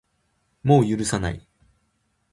[0.63, 1.47] もう許さない